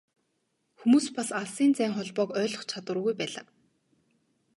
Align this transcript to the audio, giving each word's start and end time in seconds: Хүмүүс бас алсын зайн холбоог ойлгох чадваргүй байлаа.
Хүмүүс 0.79 1.07
бас 1.17 1.29
алсын 1.39 1.71
зайн 1.79 1.93
холбоог 1.97 2.29
ойлгох 2.39 2.65
чадваргүй 2.71 3.13
байлаа. 3.17 3.45